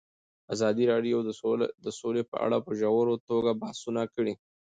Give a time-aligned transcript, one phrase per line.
[0.53, 1.17] ازادي راډیو
[1.85, 4.33] د سوله په اړه په ژوره توګه بحثونه کړي.